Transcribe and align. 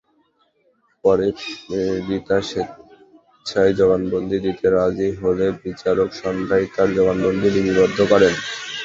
পরে 1.03 1.27
রিতা 2.07 2.37
স্বেচ্ছায়জবানবন্দি 2.49 4.37
দিতে 4.45 4.65
রাজি 4.75 5.09
হলে 5.21 5.45
বিচারক 5.63 6.09
সন্ধ্যায় 6.21 6.65
তাঁর 6.73 6.89
জবানবন্দি 6.97 7.47
লিপিবদ্ধ 7.55 7.97
করেন। 8.11 8.33